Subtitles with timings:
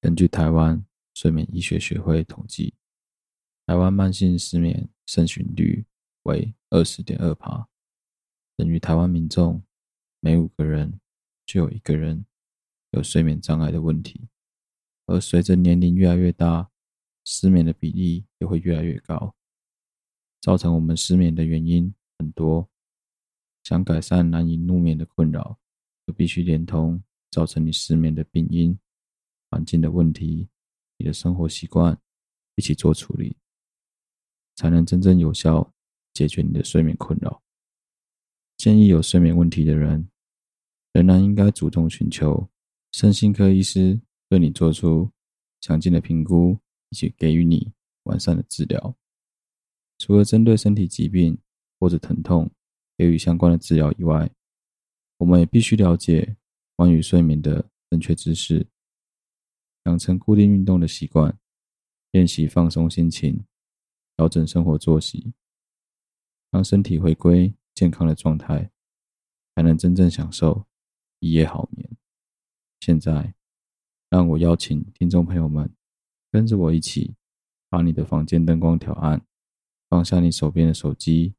[0.00, 2.72] 根据台湾睡眠医学学会统计，
[3.66, 5.84] 台湾慢性失眠盛行率
[6.22, 7.68] 为二十点二趴，
[8.56, 9.60] 等于台湾民众
[10.20, 11.00] 每五个人
[11.44, 12.24] 就有一个人
[12.92, 14.28] 有睡眠障碍的问题。
[15.06, 16.70] 而随着年龄越来越大，
[17.24, 19.34] 失眠的比例也会越来越高。
[20.40, 22.70] 造成我们失眠的原因很多，
[23.64, 25.58] 想改善难以入眠的困扰，
[26.06, 28.78] 就必须连同造成你失眠的病因、
[29.50, 30.48] 环境的问题、
[30.96, 31.98] 你的生活习惯
[32.56, 33.36] 一起做处理，
[34.56, 35.72] 才能真正有效
[36.12, 37.42] 解决你的睡眠困扰。
[38.56, 40.08] 建议有睡眠问题的人，
[40.92, 42.48] 仍然应该主动寻求
[42.92, 45.10] 身心科医师对你做出
[45.60, 46.58] 详尽的评估，
[46.90, 47.72] 以及给予你
[48.04, 48.96] 完善的治疗。
[49.98, 51.38] 除了针对身体疾病
[51.78, 52.50] 或者疼痛
[52.96, 54.30] 给予相关的治疗以外，
[55.18, 56.36] 我们也必须了解
[56.74, 58.66] 关于睡眠的正确知识，
[59.88, 61.34] 养成固定运动的习惯，
[62.10, 63.42] 练习放松心情，
[64.16, 65.32] 调整生活作息，
[66.50, 68.70] 让身体回归健康的状态，
[69.54, 70.66] 才能真正享受
[71.20, 71.90] 一夜好眠。
[72.80, 73.34] 现在，
[74.10, 75.74] 让我邀请听众朋友们
[76.30, 77.14] 跟着我一起，
[77.70, 79.24] 把你的房间灯光调暗。
[79.88, 81.34] 放下你手边的手机，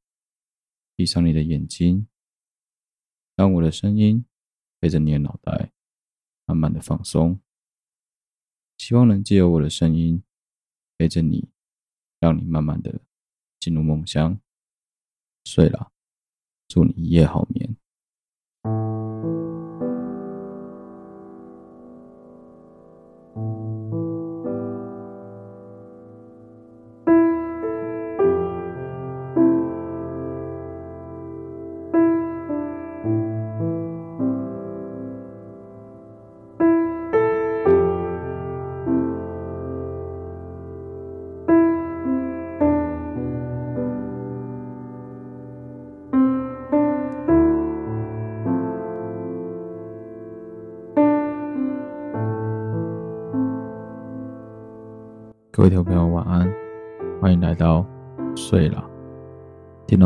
[0.96, 2.08] 闭上你的眼睛，
[3.36, 4.26] 让我的声音
[4.80, 5.72] 陪着你的脑袋
[6.48, 7.40] 慢慢的放松。
[8.80, 10.24] 希望能借由我的声音
[10.98, 11.50] 陪着你，
[12.20, 13.02] 让你慢慢的
[13.60, 14.40] 进入梦乡，
[15.44, 15.92] 睡了，
[16.68, 17.76] 祝你一夜好眠。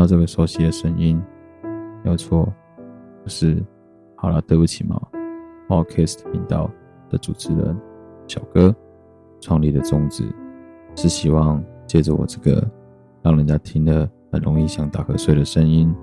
[0.06, 1.20] 这个熟悉的声音，
[2.02, 2.52] 没有错，
[3.24, 3.62] 我是
[4.16, 5.00] 好了，对不起嘛
[5.68, 6.70] ，Podcast 频道
[7.08, 7.76] 的主持人
[8.26, 8.74] 小哥。
[9.40, 10.24] 创立的宗旨
[10.96, 12.66] 是希望借着我这个
[13.20, 15.94] 让人家听了很容易想打瞌睡的声音，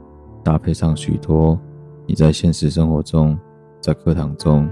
[0.43, 1.59] 搭配上许多
[2.05, 3.35] 你在现实生活中、
[3.79, 4.69] 在课堂中，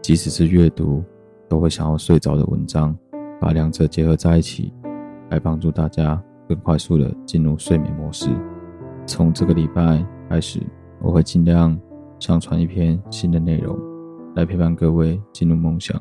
[0.00, 1.02] 即使是阅读
[1.48, 2.96] 都会想要睡着的文章。
[3.40, 4.72] 把两者结合在一起，
[5.30, 8.28] 来帮助大家更快速的进入睡眠模式。
[9.06, 10.60] 从这个礼拜开始，
[11.00, 11.78] 我会尽量
[12.18, 13.78] 上传一篇新的内容，
[14.34, 15.94] 来陪伴各位进入梦乡。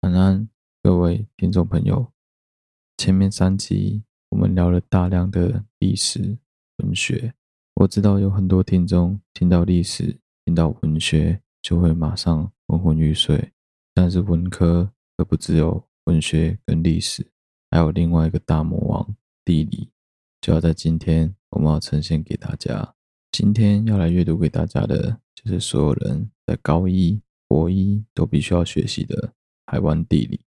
[0.00, 0.48] 晚安，
[0.82, 2.08] 各位听众朋友。
[2.98, 6.38] 前面三集我们聊了大量的历史
[6.78, 7.34] 文学，
[7.74, 10.18] 我知道有很多听众听到历史。
[10.44, 13.52] 听到文学就会马上昏昏欲睡，
[13.94, 17.30] 但是文科可不只有文学跟历史，
[17.70, 19.90] 还有另外一个大魔王地理，
[20.40, 22.94] 就要在今天我们要呈现给大家。
[23.30, 29.34] 今天要来阅读给大家的，就是所有人在高一、国一都必须要学习的
[29.66, 30.44] 台湾地理。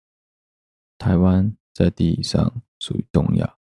[0.98, 3.58] 台湾在地理上属于东亚，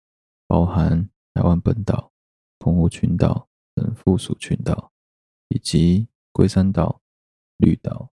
[0.46, 2.12] 包含台湾本岛、
[2.58, 4.92] 澎湖群岛等附属群岛，
[5.48, 7.02] 以及龟山岛、
[7.56, 8.12] 绿岛、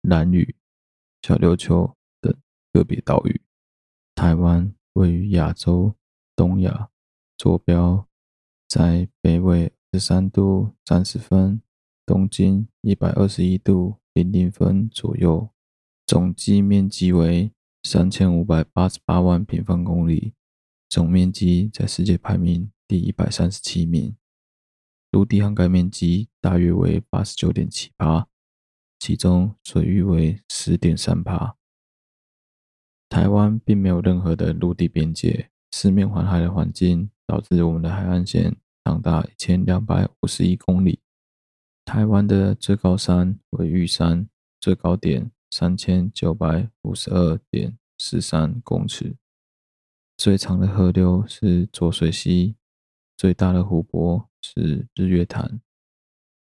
[0.00, 0.56] 兰屿、
[1.22, 1.96] 小琉球
[2.72, 3.40] 个别岛屿。
[4.14, 5.94] 台湾位于亚洲
[6.34, 6.90] 东亚，
[7.36, 8.06] 坐标
[8.68, 11.60] 在北纬十三度三十分，
[12.06, 15.50] 东经一百二十一度零零分左右，
[16.06, 17.52] 总计面积为
[17.82, 20.34] 三千五百八十八万平方公里，
[20.88, 24.16] 总面积在世界排名第一百三十七名。
[25.10, 28.28] 陆地涵盖面积大约为八十九点七八，
[28.98, 31.56] 其中水域为十点三趴。
[33.12, 40.98] 台湾并没有任何的陆地边界，四面环海的环境导致我们的海岸线长达一千两百五十一公里。
[41.84, 44.26] 台湾的最高山为玉山，
[44.58, 49.14] 最高点三千九百五十二点四三公尺。
[50.16, 52.56] 最长的河流是浊水溪，
[53.18, 55.60] 最大的湖泊是日月潭，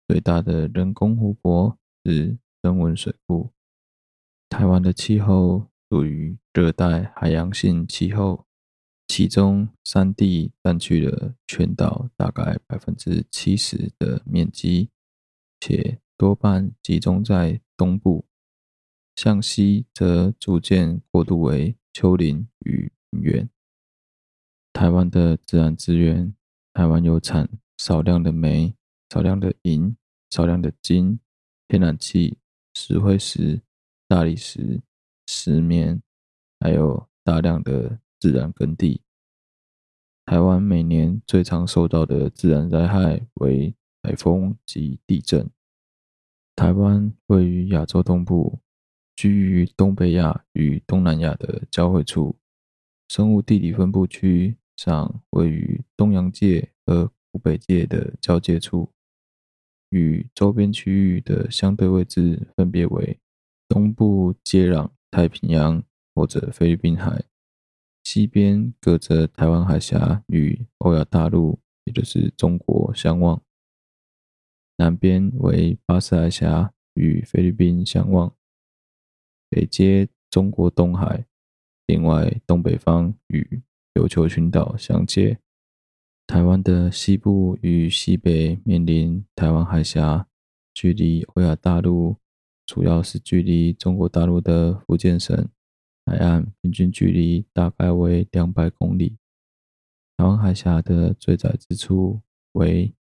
[0.07, 3.51] 最大的人工湖泊是曾文水库。
[4.49, 8.47] 台湾的气候属于热带海洋性气候，
[9.09, 14.89] 其中山地占据了全岛大概百分之七十的面积，
[15.59, 18.25] 且多半集中在东部。
[19.17, 23.51] 向西则逐渐过渡为丘陵与平原。
[24.73, 26.33] 台湾的自然资源，
[26.73, 28.73] 台湾有产少量的煤、
[29.13, 29.97] 少量的银、
[30.31, 31.19] 少量的金、
[31.67, 32.39] 天然气、
[32.75, 33.61] 石灰石、
[34.07, 34.81] 大理石、
[35.33, 36.03] 石棉，
[36.59, 39.01] 还有大量的自然耕地。
[40.27, 43.73] 台湾每年最常受到的自然灾害为
[44.03, 45.49] 台风及地震。
[46.57, 48.59] 台湾位于亚洲东部，
[49.15, 52.37] 居于东北亚与东南亚的交汇处，
[53.07, 58.91] 生物地理分布区上位于东洋界和古北界的交界处，
[59.91, 63.21] 与周边区域的相对位置分别为
[63.71, 65.81] 东部接壤太平洋
[66.13, 67.23] 或者菲律宾海。
[68.03, 73.41] 西边隔着台湾海峡与欧亚大陆，也就是中国相望；
[74.79, 78.35] 南边为巴士海峡与菲律宾相望；
[79.49, 81.27] 北接中国东海，
[81.87, 83.63] 另外东北方与
[83.95, 85.39] 琉球群岛相接。
[86.27, 90.27] 台湾的西部与西北面临台湾海峡，
[90.75, 92.17] 距离欧亚大陆
[92.71, 95.37] 主要是距离中国大陆的福建省。
[96.07, 99.17] 海岸平均距离大概为两百公里。
[100.17, 102.21] 台湾海峡的最窄之处
[102.53, 102.95] 为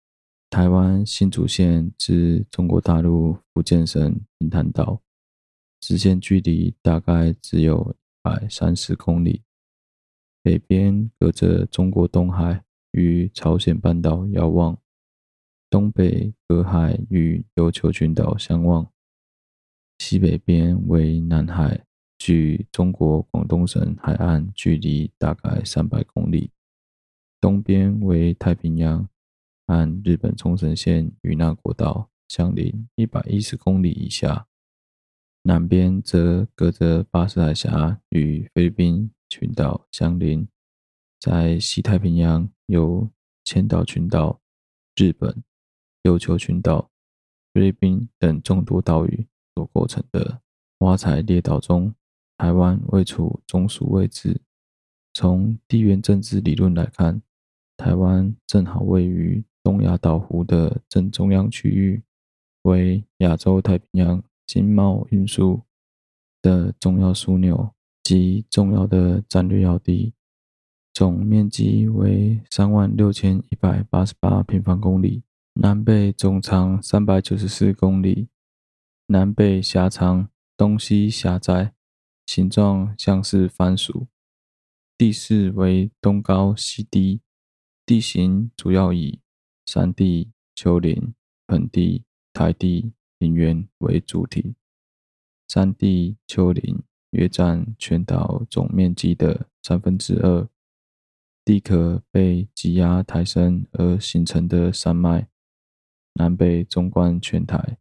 [0.50, 5.02] 台湾新竹县至中国大陆福建省平潭岛，
[5.82, 9.44] 直线距离大概只有一百三十公里。
[10.42, 14.78] 北边隔着中国东海与朝鲜半岛遥望，
[15.70, 18.90] 东北隔海与琉球群岛相望，
[19.98, 21.84] 西北边为南海。
[22.20, 26.50] 距中国广东省海岸距离大概三百公里，
[27.40, 29.08] 东边为太平洋，
[29.68, 34.48] 和日本冲绳县与那国岛相邻一百一十公里以下，
[35.44, 40.48] 南边则隔着巴士海峡与菲律宾群岛相邻，
[41.20, 43.08] 在西太平洋有
[43.44, 44.42] 千岛群岛、
[44.96, 45.44] 日本、
[46.02, 46.90] 琉球群岛、
[47.54, 49.28] 菲律宾等众多岛屿
[49.58, 50.40] 所构成的
[50.80, 51.92] 挖财列岛中。
[52.38, 54.40] 台湾位处中枢位置。
[55.16, 57.20] 从地缘政治理论来看，
[57.76, 62.04] 台湾正好位于东亚岛弧的正中央区域，
[62.62, 65.60] 为亚洲太平洋经贸运输
[66.44, 67.72] 的重要枢纽
[68.04, 70.14] 及重要的战略要地。
[70.94, 78.30] 总面积为三万六千一百八十八平方公里，南北总长三百九十四公里，
[79.10, 81.74] 南北狭长，东西狭窄。
[82.26, 84.10] 形状像是番薯，
[84.98, 87.22] 地势为东高西低，
[87.86, 89.22] 地形主要以
[89.66, 91.14] 山地、丘陵、
[91.46, 94.56] 盆地、台地、平原为主体。
[95.48, 100.50] 山地、丘陵约占全岛总面积的三分之二，
[101.46, 105.30] 地壳被挤压抬升而形成的山脉，
[106.16, 107.78] 南北纵贯全台，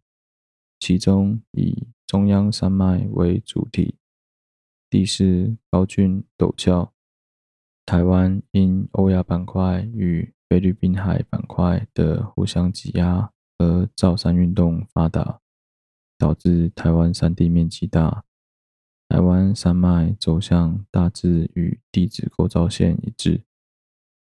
[0.86, 3.96] 其中以中央山脉为主体。
[4.88, 6.92] 地势高峻陡峭，
[7.84, 15.40] 台湾因欧亚板块与菲律宾海板块的互相挤压而造山运动发达，
[16.16, 18.22] 导致台湾山地面积大。
[19.08, 23.42] 台湾山脉走向大致与地质构造线一致，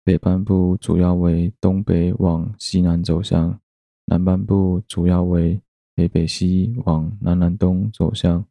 [0.03, 3.62] 北半部主要为东北往西南走向，
[4.05, 5.62] 南半部主要为
[5.96, 8.46] 北北西往南南东走向。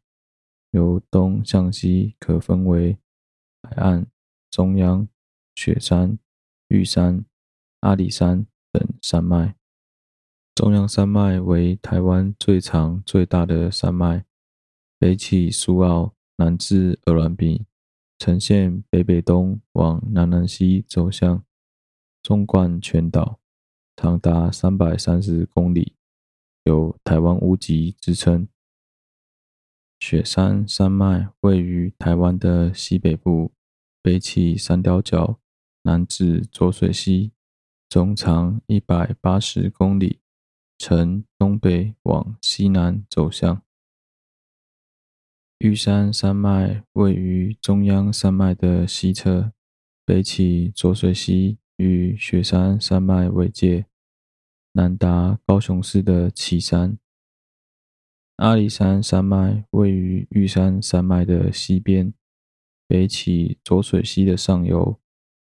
[0.71, 2.97] 由东向西可分为
[3.61, 4.05] 海岸、
[4.51, 5.07] 中央、
[5.55, 6.19] 雪山、
[6.67, 7.23] 玉山、
[7.79, 9.55] 阿里山等山脉。
[10.53, 14.25] 中央山脉为台湾最长最大的山脉，
[14.99, 17.65] 北起苏澳，南至鹅銮鼻，
[18.17, 21.41] 呈现北北东往南南西走向，
[22.21, 23.39] 纵贯全岛，
[23.95, 25.94] 长达三百三十公里，
[26.65, 28.47] 有台湾屋脊之称。
[29.99, 33.53] 雪山山脉位于台湾的西北部，
[34.01, 35.39] 北起三貂角，
[35.83, 37.31] 南至浊水溪，
[37.87, 40.19] 总长一百八十公里，
[40.77, 43.61] 呈东北往西南走向。
[45.59, 49.53] 玉山山脉位于中央山脉的西侧，
[50.03, 53.85] 北起浊水溪，与雪山山脉为界，
[54.77, 56.99] 南达高雄市的旗山。
[58.35, 62.13] 阿里山山脉位于玉山山脉的西边，
[62.85, 64.99] 北起浊水溪的上游，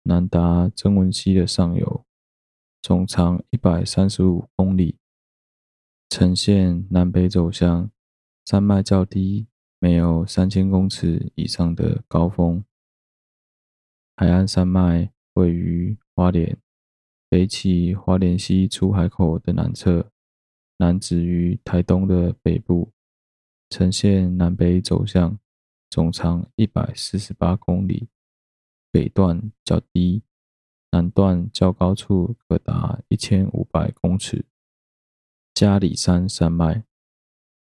[0.05, 2.07] 南达曾文溪的上游，
[2.81, 4.97] 总长一百三十五公里。
[6.09, 7.91] 呈现南北走向，
[8.47, 9.49] 山脉较低，
[9.79, 12.65] 没有三千公尺以上的高峰。
[14.17, 16.59] 海岸山脉位于花莲，
[17.31, 20.11] 北起花莲溪出海口的南侧，
[20.79, 22.91] 南止于台东的北部，
[23.69, 25.39] 呈现南北走向，
[25.89, 28.09] 总长一百四十八公里，
[28.91, 30.25] 北段较低。
[30.91, 34.45] 南段较高处可达一千五百公尺。
[35.55, 36.85] 加里山山脉，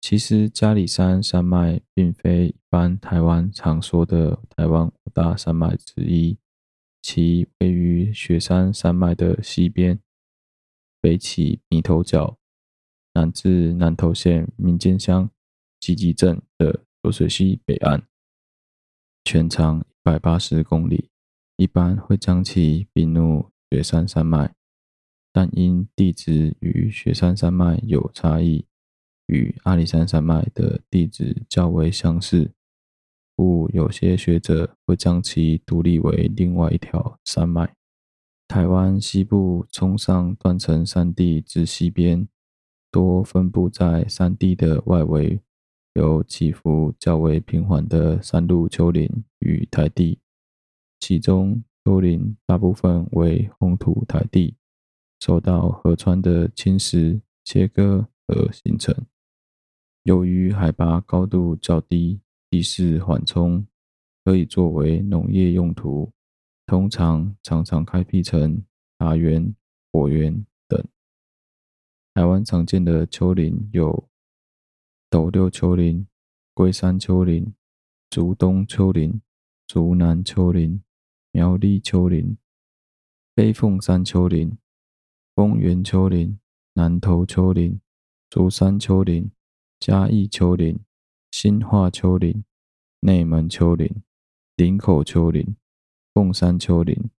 [0.01, 6.39] 其实加里山山脉并非一般台湾常说的台湾五大山脉之一，
[7.03, 10.01] 其位于雪山山脉的西边，
[11.01, 12.39] 北起米头角，
[13.15, 15.29] 南至南投县民间乡
[15.81, 18.07] 集集镇的浊水溪北岸，
[19.25, 21.11] 全长一百八十公里。
[21.57, 24.55] 一般会将其并入雪山山脉，
[25.33, 28.67] 但因地质与雪山山脉有差异，
[29.27, 32.53] 与阿里山山脉的地质较为相似，
[33.43, 37.75] 故有些学者会将其独立为另外一条山脉。
[38.47, 42.29] 台湾西部冲上断层山地之西边，
[42.93, 45.41] 多分布在山地的外围，
[45.95, 50.21] 有起伏较为平缓的山路丘陵与台地。
[51.01, 54.55] 其中，丘陵大部分为红土台地，
[55.19, 58.95] 受到河川的侵蚀切割而形成。
[60.05, 62.21] 由于海拔高度较低，
[62.53, 63.67] 地势缓冲，
[64.27, 66.13] 可以作为农业用途，
[66.67, 68.63] 通常常常开辟成
[68.99, 69.57] 茶园、
[69.91, 70.79] 果园等。
[72.13, 74.07] 台湾常见的丘陵有
[75.09, 76.07] 斗六丘陵、
[76.53, 77.55] 龟山丘陵、
[78.11, 79.23] 竹东丘陵、
[79.67, 80.83] 竹南丘陵。
[81.35, 82.37] 苗栗丘陵、
[83.35, 84.59] 飞凤山丘陵、
[85.35, 86.39] 丰原丘陵、
[86.75, 87.81] 南投丘陵、
[88.29, 89.33] 竹山丘陵、
[89.81, 90.79] 嘉义丘陵、
[91.33, 92.45] 新化丘陵、
[93.01, 94.03] 内门丘陵、
[94.55, 95.57] 林口丘陵、
[96.13, 97.11] 凤山丘陵、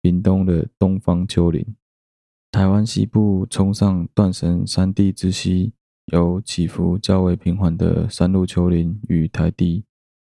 [0.00, 1.74] 屏东的东方丘陵。
[2.52, 5.72] 台湾西部冲上断层山地之西，
[6.12, 9.84] 有起伏较为平缓的山路丘陵与台地。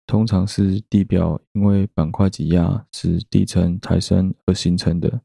[0.09, 5.23] 通常是地表因为板块挤压使地层抬升而形成的，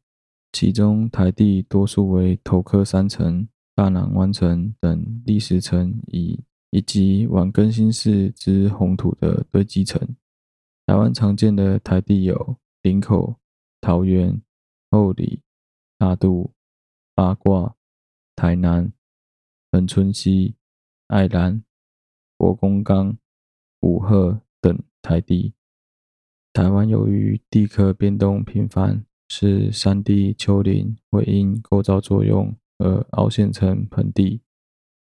[0.52, 6.40] 其中台地多数为头壳山层、大南湾层等砾石层，以
[6.76, 9.98] 以及晚更新世之红土的堆积层。
[10.86, 13.38] 台湾常见的台地有林口、
[13.80, 14.42] 桃园、
[14.92, 15.40] 后里、
[15.98, 16.52] 大肚、
[17.14, 17.78] 八卦、
[18.36, 18.92] 台南、
[19.72, 20.56] 恒春溪、
[21.08, 21.64] 爱兰、
[22.38, 23.18] 国公岗、
[23.80, 24.42] 五鹤。
[24.62, 25.54] 等台地，
[26.52, 34.42] 台湾由于地壳变动频繁，使山地丘陵会因构造作用而凹陷成盆地，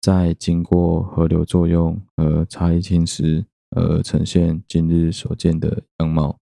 [0.04, 6.38] 在经过河流作用和差异侵蚀而呈现今日所见的样貌。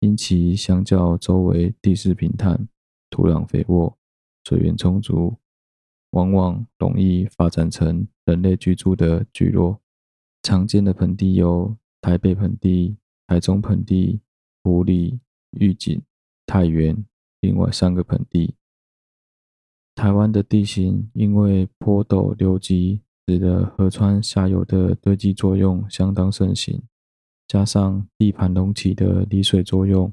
[0.00, 2.66] 因其相较周围地势平坦、
[3.10, 3.96] 土壤肥沃、
[4.42, 5.36] 水源充足，
[6.10, 9.80] 往往容易发展成人类居住的聚落。
[10.42, 11.76] 常见的盆地有。
[12.00, 14.20] 台北盆地、台中盆地、
[14.62, 15.20] 埔里、
[15.52, 16.02] 玉井、
[16.44, 17.02] 太原，
[17.40, 18.56] 另外三个盆地。
[19.94, 26.82] 台湾的地形因为坡陡流急，使得河川下游的堆积作用相当盛行，
[27.46, 30.12] 加上地盘隆起的离水作用，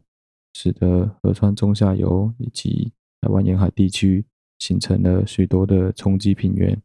[0.53, 4.25] 使得河川中下游以及台湾沿海地区
[4.59, 6.81] 形成了许多的冲积平原。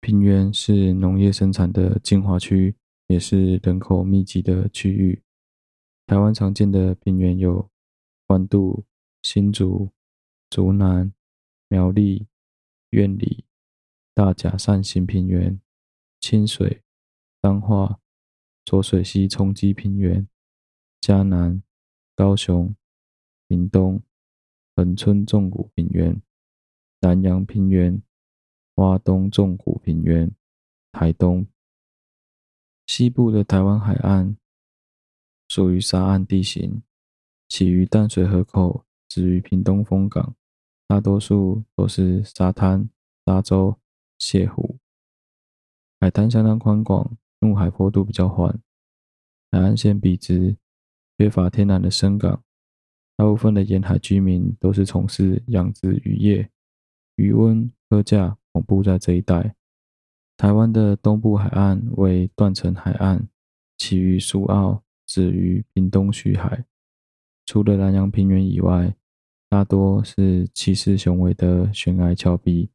[0.00, 2.76] 平原是农业生产的精华区。
[3.08, 5.22] 也是人口密集的区域。
[6.08, 7.70] 台湾常见的平原有
[8.26, 8.82] 关渡、
[9.22, 9.90] 新竹、
[10.50, 11.12] 竹南、
[11.68, 12.28] 苗栗、
[12.90, 13.44] 苑里、
[14.14, 15.60] 大甲山型平原、
[16.20, 16.82] 清水、
[17.42, 18.00] 彰化、
[18.64, 20.28] 浊水溪冲积平原、
[21.00, 21.62] 嘉南、
[22.14, 22.74] 高雄、
[23.48, 24.00] 屏东、
[24.76, 26.22] 恒春纵谷平原、
[27.00, 28.00] 南阳平原、
[28.74, 30.32] 花东纵谷平原、
[30.92, 31.46] 台东。
[32.86, 34.36] 西部的台湾海岸
[35.48, 36.82] 属于沙岸地形，
[37.48, 40.36] 起于淡水河口，止于屏东风港，
[40.88, 42.88] 大多数都是沙滩、
[43.24, 43.76] 沙洲、
[44.20, 44.76] 泻湖，
[46.00, 48.60] 海滩相当宽广，入海坡度比较缓，
[49.50, 50.56] 海岸线笔直，
[51.18, 52.42] 缺乏天然的深港，
[53.16, 56.50] 大部分的沿海居民都是从事养殖渔业，
[57.16, 59.56] 渔翁、客架分布在这一带。
[60.36, 63.26] 台湾的东部海岸为断层海岸，
[63.76, 66.64] 起于苏澳，止于屏东徐海。
[67.44, 68.94] 除了南洋平原以外，
[69.48, 72.68] 大多是气势雄伟的悬崖峭壁。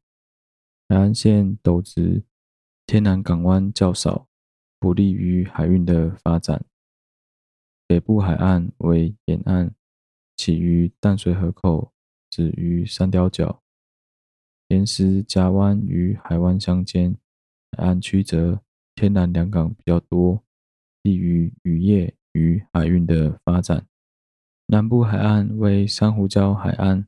[0.88, 2.24] 海岸线陡直，
[2.86, 4.26] 天然港湾较少，
[4.80, 6.64] 不利于海运的发展。
[7.86, 9.74] 北部海岸为沿岸，
[10.34, 11.92] 起于淡水河口，
[12.30, 13.62] 止于三貂角，
[14.68, 17.16] 岩石夹湾与海湾相间。
[17.76, 18.62] 海岸曲折
[18.94, 20.42] 天然良港比较多，
[21.02, 23.86] 利于渔业与海运的发展。
[24.72, 27.04] 南部海岸为珊瑚礁海岸，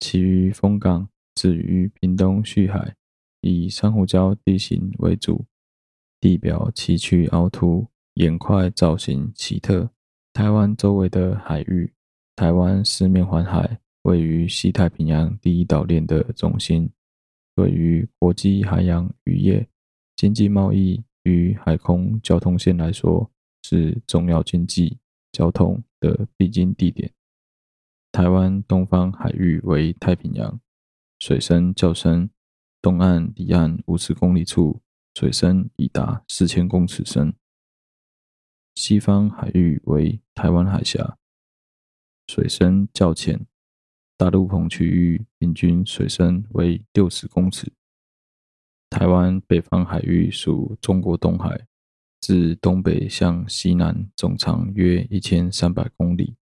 [0.00, 2.94] 其余风港，止于屏东旭海。
[3.40, 5.46] 以珊瑚礁地形为主，
[6.20, 9.88] 地表崎岖凹凸，岩块造型奇特。
[10.34, 11.90] 台湾周围的海域，
[12.34, 16.86] 台湾四面环海，位于西太平洋第一岛链的中心，
[17.54, 19.66] 对于国际海洋渔业、
[20.16, 23.30] 经济贸易与海空交通线来说，
[23.62, 24.98] 是重要经济
[25.36, 27.12] 交通的必经地点。
[28.10, 30.58] 台湾东方海域为太平洋，
[31.18, 32.30] 水深较深。
[32.80, 34.80] 东岸离岸五十公里处，
[35.12, 37.34] 水深已达四千公尺深。
[38.76, 41.18] 西方海域为台湾海峡，
[42.26, 43.46] 水深较浅。
[44.16, 47.70] 大陆棚区域平均水深为六十公尺。
[48.88, 51.66] 台湾北方海域属中国东海，
[52.20, 56.34] 自东北向西南总长约一千三百公里，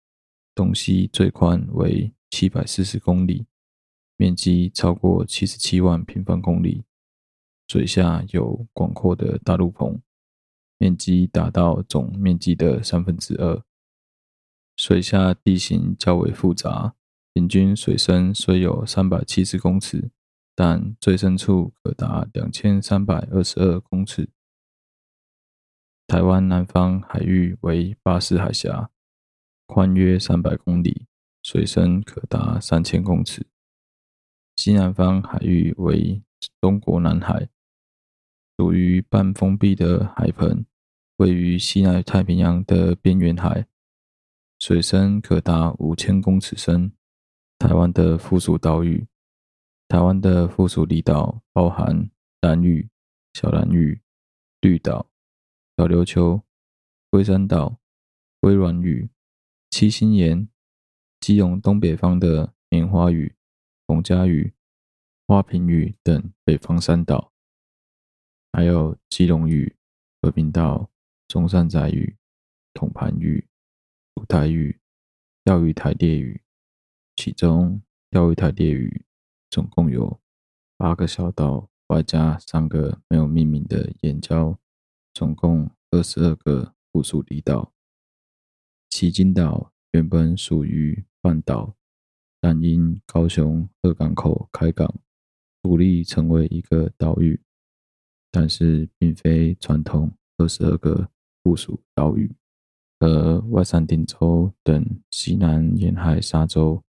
[0.55, 3.45] 东西最宽为七百四十公里。
[4.15, 6.83] 面积超过七十七万平方公里，
[7.67, 9.99] 水下有广阔的大陆棚，
[10.77, 13.63] 面积达到总面积的三分之二。
[14.77, 16.93] 水下地形较为复杂，
[17.33, 20.11] 平均水深虽有三百七十公尺，
[20.55, 24.29] 但最深处可达两千三百二十二公尺。
[26.05, 28.89] 台湾南方海域为巴士海峡，
[29.65, 31.07] 宽约三百公里，
[31.41, 33.47] 水深可达三千公尺。
[34.55, 36.21] 西南方海域为
[36.61, 37.49] 中国南海，
[38.57, 40.65] 属于半封闭的海盆，
[41.17, 43.65] 位于西南太平洋的边缘海，
[44.59, 46.91] 水深可达五千公尺深。
[47.57, 49.07] 台湾的附属岛屿，
[49.87, 52.09] 台湾的附属离岛包含
[52.41, 52.89] 兰屿、
[53.33, 54.01] 小兰屿、
[54.59, 55.07] 绿岛、
[55.77, 56.43] 小琉球、
[57.09, 57.79] 龟山岛、
[58.39, 59.09] 龟峦屿、
[59.69, 60.47] 七星岩、
[61.19, 63.35] 基隆东北方的棉花屿。
[63.85, 64.53] 逢甲屿、
[65.27, 67.33] 花瓶屿等北方三岛，
[68.53, 69.75] 还有基隆屿、
[70.21, 70.89] 和平岛、
[71.27, 72.15] 中山仔屿、
[72.73, 73.45] 统盘屿、
[74.15, 74.79] 组台屿、
[75.43, 76.41] 钓鱼台列屿。
[77.17, 79.03] 其中，钓鱼台列屿
[79.49, 80.21] 总共有
[80.77, 84.55] 八个小岛，外加三个没有命名的岩礁，
[85.13, 87.71] 总共二十二个附属离岛。
[88.89, 91.75] 旗津岛原本属于半岛。
[92.45, 94.93] 但因高雄二港口开港，
[95.61, 97.41] 独立成为一个岛屿，
[98.29, 101.09] 但是并非传统二十二个
[101.41, 102.35] 附属岛屿。
[102.99, 106.83] 而外山顶洲等西南沿海沙洲，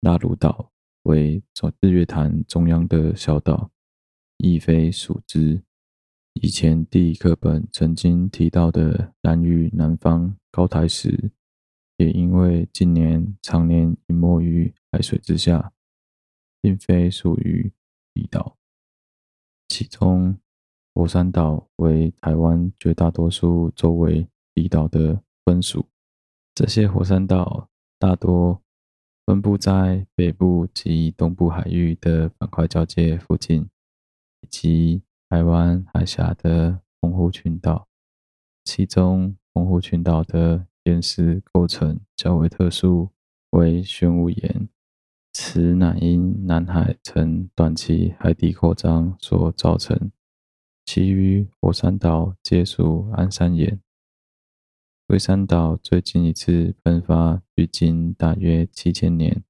[0.00, 0.70] 拉鲁岛
[1.04, 1.42] 为
[1.80, 3.70] 日月潭中央的小岛，
[4.36, 5.62] 亦非属之。
[6.34, 11.32] 以前地理课本曾经提到的南屿南方高台石。
[11.96, 15.70] 也因为近年常年隐没于海水之下，
[16.62, 17.70] 并非属于
[18.14, 18.56] 离岛。
[19.68, 20.38] 其中，
[20.94, 25.86] 火山岛为台湾绝大多数周围离岛的分属。
[26.54, 28.62] 这些火山岛大多
[29.26, 33.68] 分布在北部及东部海域的板块交界附近，
[34.40, 37.86] 以及台湾海峡的澎湖群岛。
[38.64, 43.10] 其中，澎湖群岛的岩石构成较为特殊，
[43.50, 44.68] 为玄武岩，
[45.32, 50.10] 此乃因南海曾短期海底扩张所造成。
[50.84, 53.80] 其余火山岛皆属安山岩。
[55.06, 59.44] 龟山岛最近一次喷发距今大约七千年，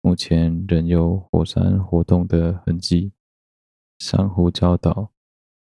[0.00, 3.10] 目前仍有火山活动的痕迹。
[3.98, 5.10] 珊瑚礁岛。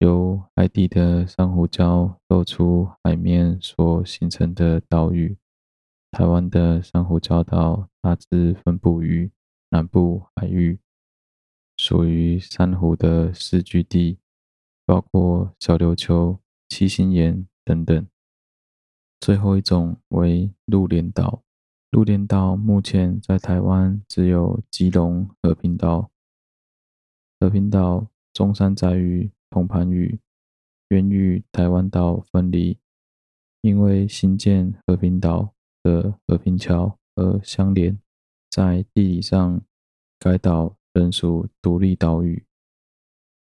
[0.01, 5.37] 由海底的珊瑚礁露出海面所形成的岛屿。
[6.09, 9.31] 台湾的珊瑚礁岛大致分布于
[9.69, 10.79] 南部海域，
[11.77, 14.17] 属于珊瑚的聚居地，
[14.87, 18.07] 包括小琉球、七星岩等等。
[19.19, 21.43] 最后一种为陆连岛。
[21.91, 26.09] 陆连岛目前在台湾只有基隆和平岛、
[27.39, 29.29] 和平岛、中山仔屿。
[29.51, 30.17] 统盘屿
[30.87, 32.79] 原与台湾岛分离，
[33.61, 37.99] 因为新建和平岛的和平桥而相连，
[38.49, 39.61] 在地理上
[40.17, 42.43] 该岛仍属独立岛屿。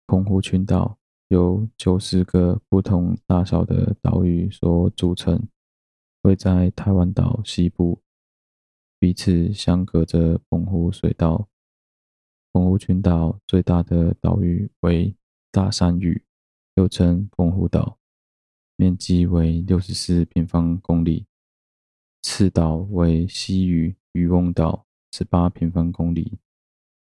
[0.06, 5.46] 澎湖群岛由九十个不同大小的岛屿所组成，
[6.22, 8.00] 位在台湾岛西部，
[8.98, 11.46] 彼此相隔着澎湖水道。
[12.50, 15.14] 澎湖群岛最大的岛屿为
[15.50, 16.22] 大山屿，
[16.74, 17.98] 又称澎湖岛，
[18.76, 21.26] 面积为六十四平方公里。
[22.22, 26.38] 次岛为西屿渔翁岛，十八平方公里。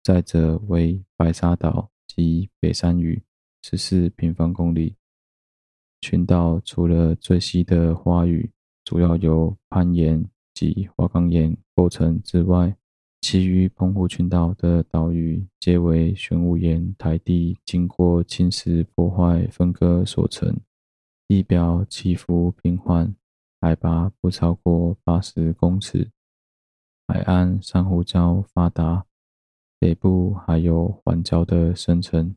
[0.05, 3.23] 再者为白沙岛及北山屿，
[3.63, 4.95] 十四平方公里。
[6.01, 8.49] 群岛除了最西的花屿
[8.85, 10.25] 主要由攀岩
[10.55, 12.77] 及花岗岩构成之外，
[13.21, 20.57] 其余澎湖群岛的岛屿皆为玄武岩台地经过侵蚀破坏分割所成，
[21.27, 23.15] 地表起伏平缓，
[23.61, 26.11] 海拔不超过八十公尺，
[27.07, 29.05] 海岸珊瑚礁发达。
[29.81, 32.35] 北部还有环礁的生成，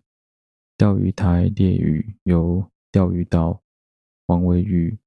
[0.77, 3.61] 钓鱼台列屿由钓鱼岛、
[4.27, 4.97] 黄尾屿、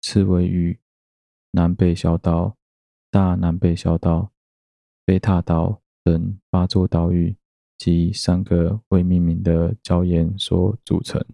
[0.00, 0.78] 刺尾屿、
[1.50, 2.56] 南北小岛、
[3.10, 4.32] 大南北小岛、
[5.06, 7.36] 贝塔岛等八座岛屿
[7.78, 11.24] 及三个未命名的礁岩所组成。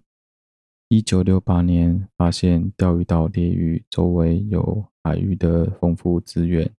[0.88, 6.70] 一九六八年发现钓鱼岛列屿周围有海域的丰富资源，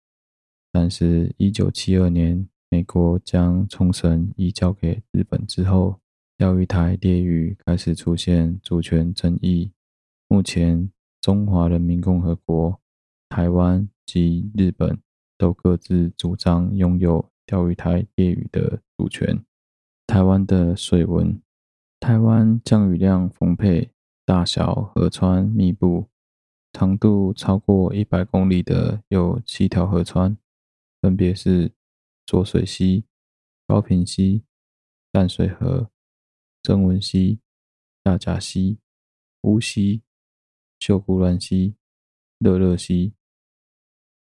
[0.72, 2.48] 但是，一九七二年。
[2.70, 6.00] 美国将冲绳移交给日本之后，
[6.40, 9.72] 钓鱼台列屿开始出现主权争议。
[10.28, 12.80] 目前，中华人民共和国、
[13.30, 15.00] 台湾及日本
[15.44, 19.44] 都各自主张拥有钓鱼台列屿的主权。
[20.08, 21.42] 台湾的水文，
[22.00, 23.92] 台湾降雨量丰沛，
[24.24, 26.08] 大小河川密布，
[26.72, 30.38] 长度超过一百公里的有七条河川，
[31.02, 31.74] 分别是。
[32.26, 33.04] 浊水溪、
[33.68, 34.46] 高屏溪、
[35.12, 35.92] 淡水河、
[36.64, 37.42] 曾文溪、
[38.02, 38.80] 大甲溪、
[39.42, 40.04] 乌溪、
[40.80, 41.76] 秀姑峦溪、
[42.40, 43.14] 乐乐溪。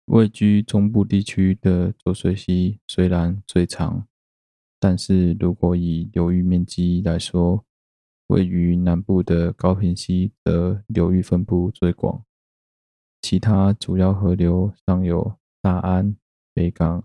[0.06, 4.08] 位居中部地区的浊水溪虽然最长，
[4.80, 7.66] 但是如果以流域面积来说，
[8.28, 12.24] 位于南部的高屏溪则流域分布最广。
[13.22, 16.16] 其他主要河流尚有大安、
[16.54, 17.04] 北港。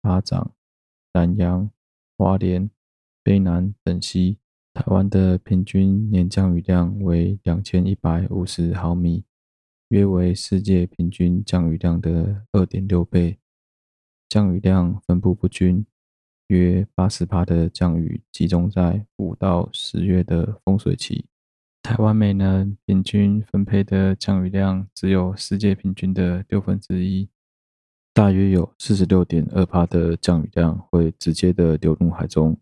[0.00, 0.54] 八掌、
[1.12, 1.68] 南洋、
[2.16, 2.70] 花莲、
[3.24, 4.38] 卑南等溪，
[4.72, 9.24] 台湾的平均年降雨量为两千一百五十毫米，
[9.88, 13.38] 约为世界平均降雨量的二点六倍。
[14.28, 15.86] 降雨量分布不均，
[16.48, 21.24] 约八十帕的降雨集中在五到十月的丰水期。
[21.82, 27.30] 台湾每年平均分配的降雨量只有世界平均的六分之一。
[28.12, 32.58] 大约有四十六点二帕的降雨量会直接的流入海中，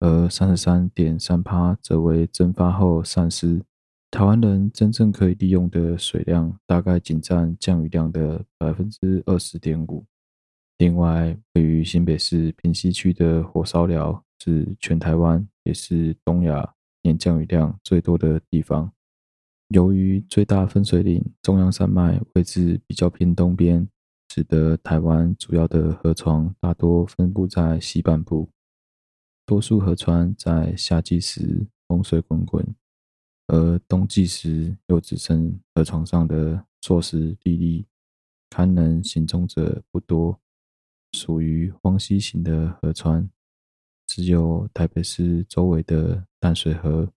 [0.00, 3.62] 而三十三点三帕则为蒸发后散失。
[4.16, 10.06] 台湾人真正可以利用的水量大概仅占降雨量的百分之二十点五。
[10.78, 16.66] 另外，位于新北市平西区的火烧寮是全台湾也是东亚
[17.02, 18.90] 年降雨量最多的地方。
[19.68, 23.86] 由于最大分水岭中央山脉位置比较偏东边。
[24.32, 28.48] 使得台湾主要的河床大多分布在西半部，
[29.44, 32.74] 多数河川在夏季时洪水滚滚，
[33.48, 37.84] 而冬季时又只剩河床上的硕石礫礫，
[38.50, 40.40] 堪能行踪者不多，
[41.12, 43.30] 属于荒溪型的河川。
[44.06, 47.12] 只有台北市周围的淡水河、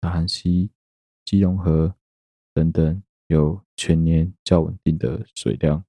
[0.00, 0.70] 大汉溪、
[1.24, 1.94] 基隆河
[2.52, 5.84] 等等，有全年较稳定的水量。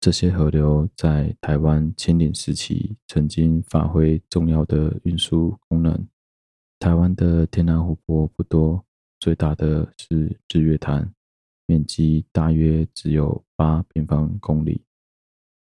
[0.00, 6.06] 这些河流在台湾清领时期曾经发挥重要的运输功能。
[6.78, 8.84] 台湾的天然湖泊不多，
[9.26, 11.12] 最大的是日月潭，
[11.66, 14.84] 面积大约只有八平方公里，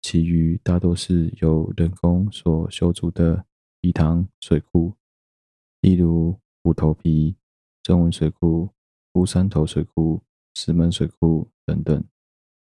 [0.00, 3.44] 其余大多是由人工所修筑的
[3.80, 4.94] 鱼塘水库，
[5.80, 7.34] 例如虎头埤、
[7.82, 8.70] 曾文水库、
[9.14, 10.22] 乌山头水库、
[10.54, 12.04] 石门水库等等。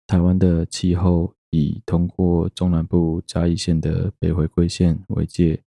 [0.07, 1.35] 台湾的气候。
[1.57, 5.63] 以通过中南部嘉义县的北回归线为界，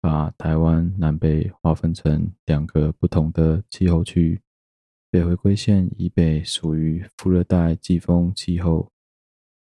[0.00, 4.40] 把台湾南北划分成两个不同的气候区。
[5.14, 8.90] 北回归线以北属于副热带季风气候，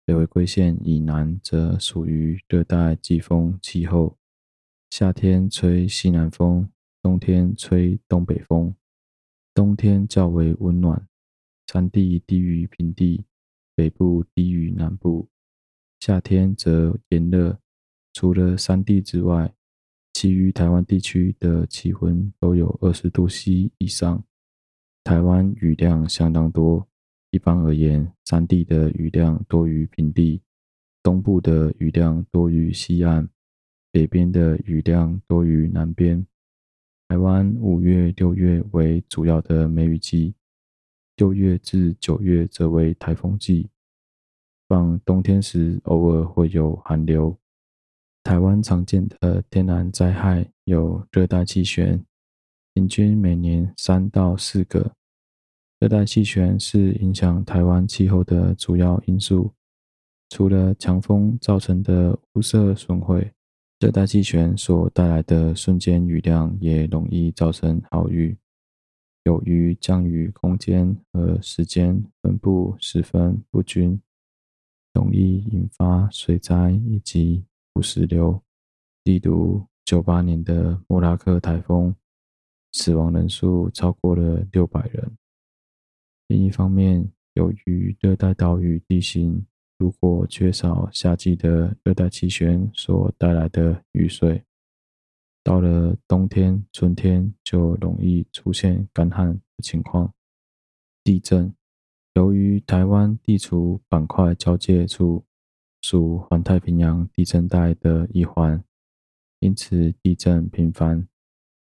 [0.05, 4.15] 北回归线以南则属于热带季风气候。
[4.91, 6.69] 夏天吹西南风，
[7.01, 8.75] 冬天吹东北风。
[9.55, 11.07] 冬天较为温暖，
[11.65, 13.25] 山地低于平地，
[13.73, 15.29] 北部低于南部。
[15.99, 17.57] 夏天则炎热，
[18.13, 19.51] 除了山地之外，
[20.13, 24.23] 其余台湾地区的气温都有二十度 C 以上。
[25.03, 26.87] 台湾雨量相当多，
[27.31, 30.41] 一般而言，山地的雨量多于平地，
[31.01, 33.27] 东部的雨量多于西岸，
[33.91, 36.25] 北边的雨量多于南边。
[37.07, 40.35] 台湾五月、六月为主要的梅雨季，
[41.15, 43.69] 六月至九月则为台风季。
[44.67, 47.35] 放冬天时，偶尔会有寒流。
[48.21, 52.05] 台湾常见的天然灾害有热带气旋，
[52.79, 54.89] 平均每年三到四个。
[55.81, 59.53] 热带气旋是影响台湾气候的主要因素。
[60.29, 63.29] 除了强风造成的屋舍损毁，
[63.81, 68.37] 热带气旋所带来的瞬间雨量也容易造成豪雨。
[69.25, 74.01] 由于降雨空间和时间分布十分不均，
[74.93, 78.41] 容易引发水灾以及土石流，
[79.03, 81.93] 例如九八年的莫拉克台风，
[82.71, 85.17] 死亡人数超过了六百人。
[86.27, 89.45] 另一方面，由于热带岛屿地形，
[89.77, 94.43] 如果缺少夏季的热带气旋所带来的雨水，
[95.43, 100.13] 到了冬天、春天就容易出现干旱的情况。
[101.03, 101.53] 地震，
[102.13, 105.25] 由于台湾地处板块交界处。
[105.81, 108.61] 属环太平洋地震带的一环，
[109.39, 111.07] 因此地震频繁，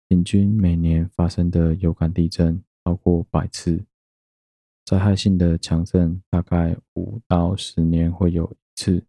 [0.08, 3.84] 平均每年发生的有感地震超过百次，
[4.86, 9.04] 灾害性的强震大概五到十年会有一次。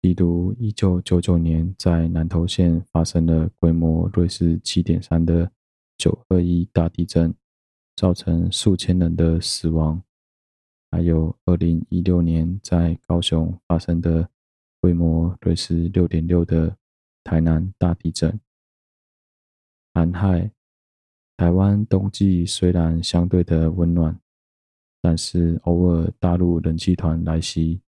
[0.00, 5.50] 例如，一九九九年在南投县发生了规模芮氏七点三的
[5.98, 7.34] 九二一大地震，
[7.94, 10.02] 造成数千人的死亡。
[10.90, 14.30] 还有二零一六年在高雄发生的
[14.80, 16.74] 规模芮氏六点六的
[17.22, 18.40] 台南大地震。
[19.98, 20.48] 寒害，
[21.36, 24.16] 台湾冬季虽然相对的温暖，
[25.02, 27.80] 但是偶尔大陆冷气团来袭，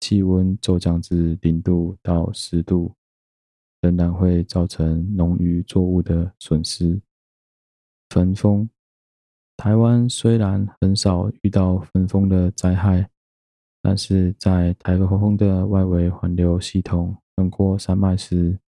[0.00, 2.94] 气温骤降至零度到十度，
[3.82, 6.98] 仍然会造成农渔作物的损失。
[8.08, 8.70] 焚风。
[9.58, 13.06] 台湾虽然很少遇到焚风的灾害，
[13.82, 18.58] 但是在台风的外围环流系统横过山脉时，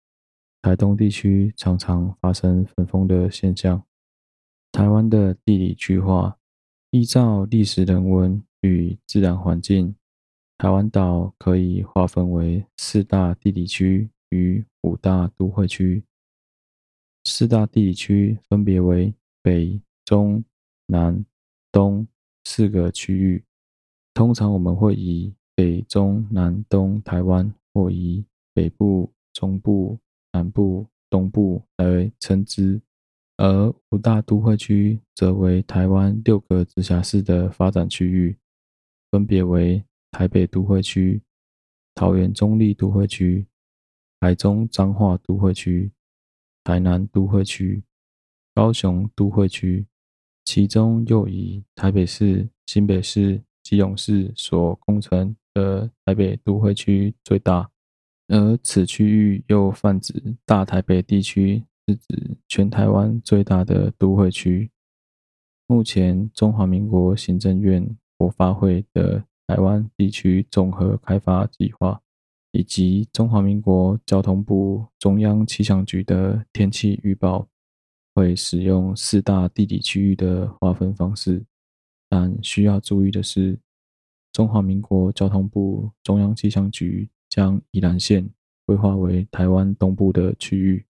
[0.62, 3.82] 台东地区常常发生焚风的现象。
[4.70, 6.36] 台湾的地理区划，
[6.90, 9.94] 依照历史人文与自然环境，
[10.58, 16.04] 台湾岛可以划分为四大地理区与五大都会区。
[17.24, 20.44] 四大地理区分别为北、中、
[20.86, 21.24] 南、
[21.72, 22.06] 东
[22.44, 23.42] 四个区域，
[24.12, 29.98] 通常我们会以北、中、南、东台湾，或以北部、中部、
[30.32, 32.80] 南部、东部来称之。
[33.36, 38.36] 而五大都会区则为台湾六个直辖市的发展区域，
[39.10, 41.22] 分别为台北都会区、
[41.94, 43.46] 桃园中坜都会区、
[44.20, 45.90] 台中彰化都会区、
[46.62, 47.82] 台南都会区、
[48.54, 49.86] 高雄都会区。
[50.44, 57.70] 其中又以台北市、新北市、基隆市所共成的台北都会区最大，
[58.30, 64.70] 而此区域又泛指大台北地区，是指全台湾最大的都会区。
[65.66, 67.84] 目前，中华民国行政院
[68.16, 72.00] 国发会的台湾地区综合开发计划，
[72.52, 77.48] 以及中华民国交通部中央气象局的天气预报。
[78.12, 81.44] 会使用四大地理区域的划分方式，
[82.08, 83.58] 但需要注意的是，
[84.32, 88.28] 中华民国交通部中央气象局将宜兰县
[88.66, 90.84] 规划为台湾东部的区域，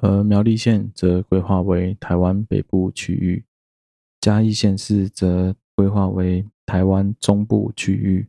[0.00, 3.44] 而苗栗县则规划为台湾北部区域，
[4.20, 8.26] 嘉义县市则规划为台湾中部区域，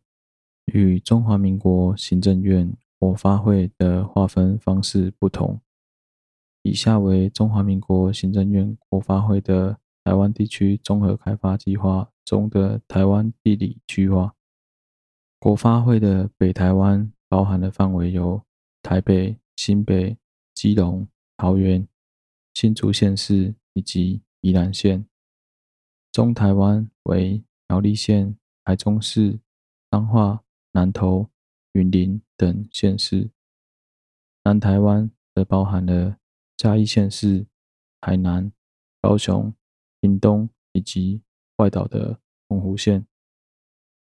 [0.74, 5.60] 与中华民国行政院国发会的划分方式不同。
[6.64, 14.34] 以下为中华民国行政院国发会的台湾地区综合开发计划中的台湾地理区划。
[15.40, 18.40] 国发会的北台湾包含的范围有
[18.84, 20.16] 台北、新北、
[20.54, 21.88] 基隆、桃园、
[22.54, 25.04] 新竹县市以及宜兰县。
[26.12, 29.40] 中台湾为苗栗县、台中市、
[29.90, 30.44] 彰化、
[30.74, 31.28] 南投、
[31.72, 33.32] 云林等县市。
[34.44, 36.20] 南台湾则包含了
[36.56, 37.48] 嘉义县市、
[38.00, 38.52] 台南、
[39.02, 39.52] 高雄、
[40.02, 41.24] 屏东以及
[41.56, 43.08] 外岛的澎湖县，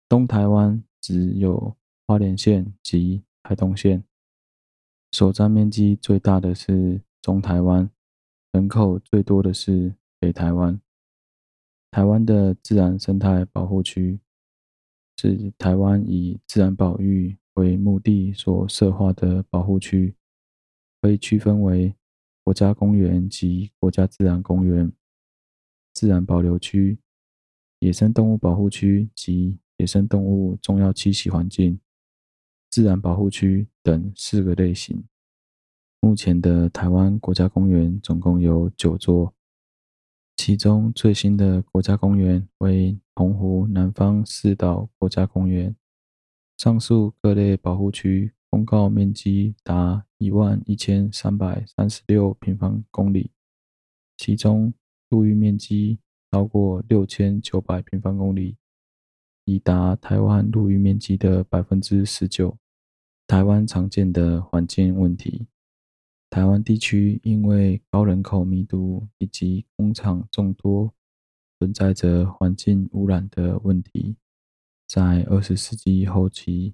[0.08, 1.76] 东台湾只有
[2.08, 4.02] 花莲县及台东县。
[5.12, 7.90] 所占面积最大的是中台湾，
[8.54, 10.80] 人口最多的是北台湾。
[11.92, 14.20] 台湾的自然生态保护区
[15.18, 20.16] 是台湾以自然保育为目的所设划的保护区，
[21.02, 21.94] 可以区分为
[22.44, 24.90] 国家公园及国家自然公园、
[25.94, 27.00] 自然保留区、
[27.80, 31.80] 野生动物保护区及野生动物重要栖息环境、
[32.70, 35.04] 自然保护区等四个类型。
[36.00, 39.34] 目前的台湾国家公园总共有九座。
[40.36, 45.76] 其中最新的国家公园为澎湖南方四岛国家公园。
[46.58, 53.32] 上述各类保护区公告面积达一万一千三百三十六平方公里，
[54.16, 54.74] 其中
[55.10, 56.00] 陆域面积
[56.32, 58.58] 超过六千九百平方公里，
[59.48, 62.58] 已达台湾陆域面积的百分之十九。
[63.26, 65.48] 台湾常见的环境问题。
[66.30, 70.94] 台湾地区因为高人口密度以及工厂众多，
[71.58, 74.18] 存在着环境污染的问题。
[74.86, 76.74] 在二十世纪后期，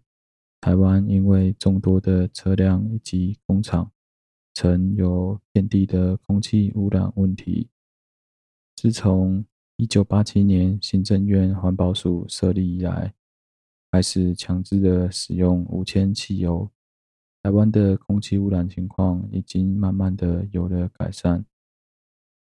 [0.59, 3.91] 台湾因为众多的车辆以及工厂，
[4.55, 7.69] 曾有遍地的空气污染问题。
[8.75, 9.45] 自从
[9.77, 13.13] 一九八七年行政院环保署设立以来，
[13.91, 16.69] 开始强制的使用无铅汽油。
[17.41, 21.43] 台湾的空气污染情况已经慢慢的有了改善，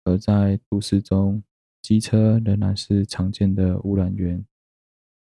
[0.03, 1.43] 而在都市中，
[1.83, 4.43] 机车仍然是常见的污染源，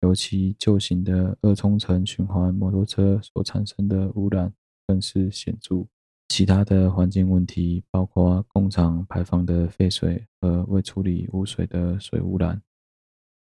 [0.01, 4.51] 尤其旧型的二冲程循环摩托车所产生的污染
[4.87, 5.85] 更是显著。
[6.31, 12.61] 其他的环境问题包括工厂排放的废水和未处理污水的水污染、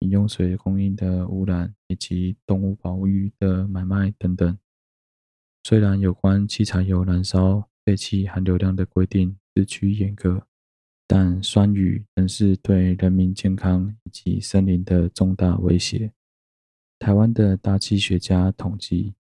[0.01, 4.59] 饮用水供应的污染以及动物保育的买卖等等。
[5.63, 10.45] 虽然有关汽柴油燃烧废气含硫量的规定日趋严格，
[11.07, 16.13] 但酸雨仍是对人民健康以及森林的重大威胁。
[16.99, 19.15] 台湾的大气学家统计，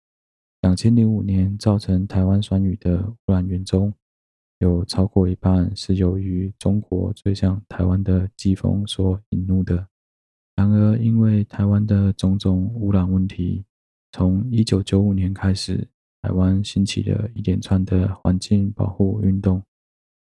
[0.61, 3.93] 两千零五年造成台湾酸雨的污染源中，
[4.59, 9.87] 有超过一半是由于中国吹向台湾的季风所引怒的。
[10.55, 13.63] 然而，因为台湾的种种污染问题，
[14.11, 15.87] 从一九九五年开始。
[16.19, 19.63] 台湾兴起了一连串的环境保护运动，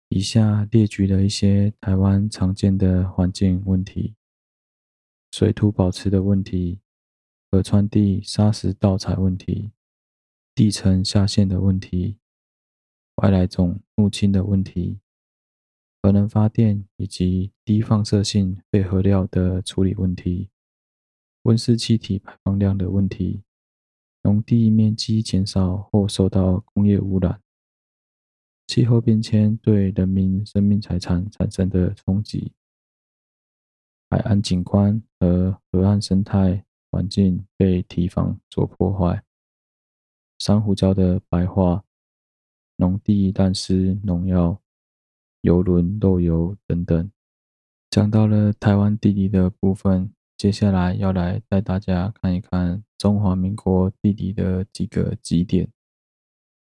[0.10, 4.14] 以下列举了一些台湾常见的环境问题：
[5.32, 6.80] 水土保持的问题、
[7.50, 9.72] 河川地砂石盗采问题、
[10.56, 12.18] 地层下陷的问题、
[13.16, 15.02] 外来种入侵的问题、
[16.02, 20.50] 核能发电以及低放射性废核料的处理问题、
[21.42, 23.44] 温室气体排放量的问题。
[24.24, 27.42] 农地面积减少或受到工业污染，
[28.66, 32.54] 气候变迁对人民生命财产产生的冲击，
[34.10, 39.22] 海岸景观和河岸生态环境被堤防所破坏，
[40.38, 41.84] 珊瑚礁的白化，
[42.78, 44.62] 农地滥施农药、
[45.42, 47.12] 游轮漏油等等。
[47.90, 50.12] 讲到了台湾地理的部分。
[50.38, 55.72] 接下来要来带大家看一看中华民国地理的几个极点。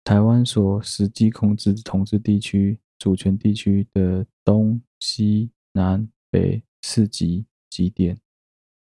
[0.02, 8.18] 台湾所实际控制统治地区、主权地区的东西南北四极极点。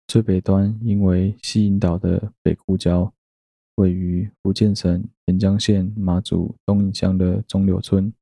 [0.06, 3.12] 最北端因为西引岛的北固礁，
[3.80, 8.12] 位于福建省连江县马祖东引乡的中柳村，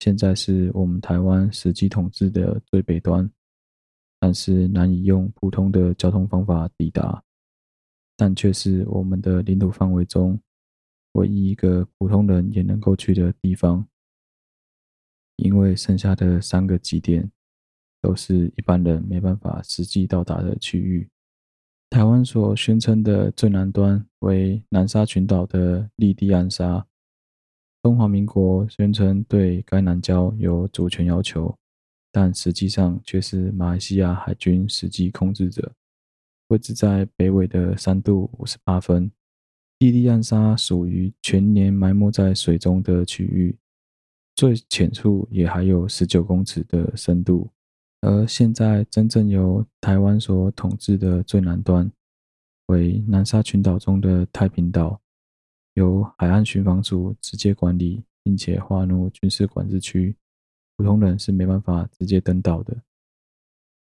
[0.00, 3.30] 现在是我们台湾实际统治的最北端。
[4.18, 7.22] 但是难以用普通的交通方法抵达，
[8.16, 10.40] 但却是我们的领土范围中
[11.12, 13.86] 唯一一个普通人也能够去的地方。
[15.36, 17.30] 因为剩下的三个极点
[18.00, 21.06] 都是一般人没办法实际到达的区域。
[21.94, 26.84] 台湾所宣称的最南端为南沙群岛的绿地暗沙，
[27.84, 31.56] 中华民国宣称对该南礁有主权要求。
[32.10, 35.72] 但实际上却是马来西亚海军实际控制者，
[36.48, 39.08] 位置在北纬的三度五十八分。
[39.78, 43.56] 绿地暗沙属于全年埋没在水中的区域，
[44.34, 47.48] 最浅处也还有十九公尺的深度。
[48.04, 51.90] 而现在真正由台湾所统治的最南端，
[52.66, 55.00] 为南沙群岛中的太平岛，
[55.72, 60.14] 由海岸巡防署直接管理，并且划入军事管制区。
[60.76, 62.76] 普通人是没办法直接登岛的。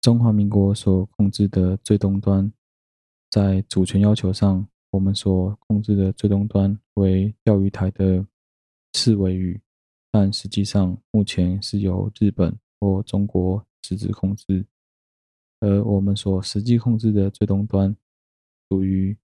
[0.02, 2.52] 中华民国所控制的最东端，
[3.30, 8.22] 在主权要求上，我们所控制的最东端为钓鱼台的
[8.92, 9.58] 刺苇语，
[10.10, 14.66] 但实际上目前是由日本或中国实质控制，
[15.60, 17.96] 而我们所实际控制的最东端
[18.68, 19.16] 属于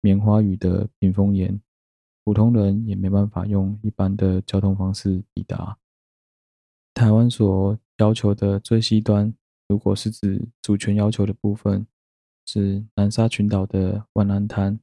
[0.00, 1.60] 棉花语的屏风岩，
[2.24, 5.78] 普通人也没办法用一般的交通方式抵达。
[6.94, 9.32] 台湾所要求的最西端，
[9.68, 11.86] 如果是指主权要求的部分，
[12.46, 14.80] 是南沙群岛的万安滩。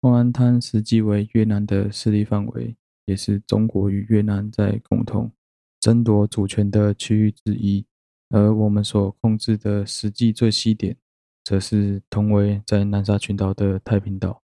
[0.00, 2.76] 万安滩实际为越南的势力范围，
[3.06, 5.32] 也是中国与越南在共同
[5.80, 7.86] 争夺主权的区域之一。
[8.34, 10.96] 而我们所控制的实际最西点，
[11.44, 14.42] 则是同为在南沙群岛的太平岛。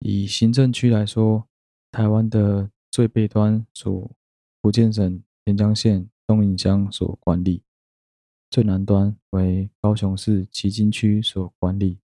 [0.00, 1.46] 以行政区来说，
[1.92, 4.10] 台湾的最北端属
[4.60, 7.62] 福建省田江县东引乡所管理。
[8.50, 12.00] 最南端为高雄市旗津区所管理，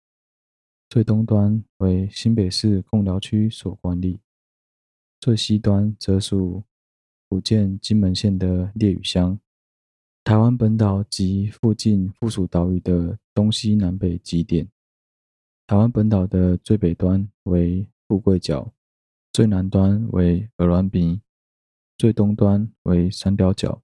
[0.87, 4.19] 最东端为新北市贡寮区所管理，
[5.19, 6.63] 最西端则属
[7.27, 9.39] 福建金门县的烈屿乡。
[10.23, 14.67] 台湾本岛及附近附属岛屿的东西南北极点。
[15.65, 18.71] 台湾本岛的最北端为富贵角，
[19.33, 21.19] 最南端为鹅銮鼻，
[21.97, 23.81] 最东端为三貂角，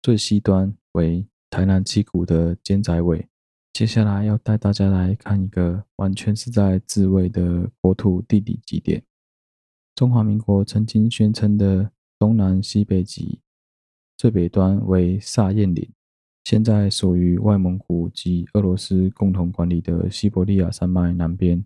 [0.00, 3.28] 最西端为台南七股的尖仔尾，
[3.72, 9.02] 接下来要带大家来看一个完全是在自卫的国土地理极点——
[9.96, 11.90] 中华民国曾经宣称的
[12.20, 13.40] 东南西北极，
[14.20, 15.90] 最北端为萨彦岭，
[16.44, 21.64] 现在属于外蒙古及俄罗斯共同管理的西伯利亚山脉南边，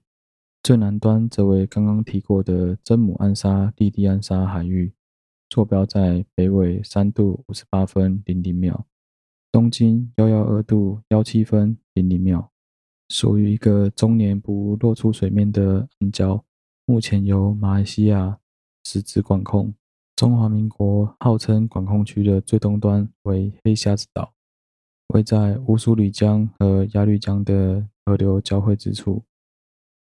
[0.63, 4.93] 最南端则为刚刚提过的真姆暗沙利蒂暗沙海域，
[5.49, 8.87] 坐标在北纬三度五十八分零零秒。
[9.51, 12.53] 东经幺幺二度幺七分零零秒，
[13.09, 16.41] 属于一个终年不露出水面的暗礁，
[16.87, 18.39] 目前由马来西亚
[18.85, 19.75] 实质管控。
[20.17, 24.33] 中华民国号称管控区的最东端为黑瞎子岛，
[25.09, 29.25] 位在乌苏里江和鸭绿江的河流交汇之处。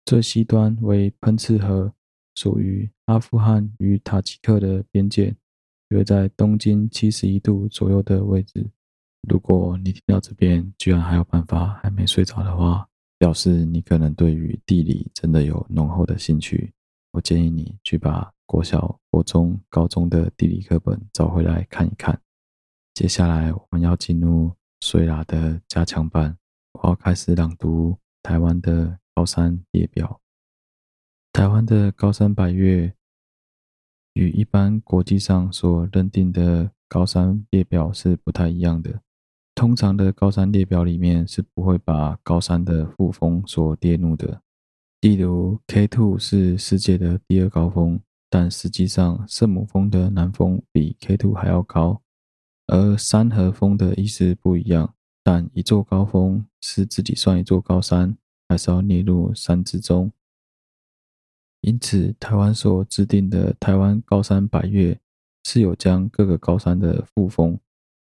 [0.05, 1.93] 最西端为喷赤河，
[2.35, 5.35] 属于阿富汗与塔吉克的边界，
[5.89, 8.65] 约在东经七十一度左右的位置。
[9.27, 12.87] 如果你听到这边居然还有办法还没睡着的话，
[13.17, 16.71] 表示你可能对于地理真的有浓厚的兴趣。
[17.11, 22.19] 我建议你去把国小、国中、高中的地理课本找回来看一看。
[22.93, 26.37] 接下来我们要进入睡啦的加强版，
[26.71, 30.21] 我要开始朗读台湾的高山列表。
[31.33, 32.95] 台湾的高山百岳
[34.13, 39.01] 与一般国际上所认定的高山列表是不太一样的。
[39.53, 44.41] 通常的高山列表里面是不会把高山的副峰所列入的，
[45.01, 52.01] 例如 K2 是世界的第二高峰，但实际上圣母峰的南峰比 K2 还要高，
[52.67, 58.17] 而山和峰的意思不一样，但一座高峰是自己算一座高山，
[58.49, 60.11] 还是要列入山之中。
[61.61, 64.99] 因此，台湾所制定的台湾高山百岳
[65.43, 67.59] 是有将各个高山的副峰。